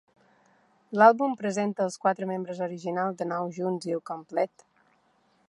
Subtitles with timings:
[1.01, 4.67] L'àlbum presenta els quatre membres originals de nou junts i al complet.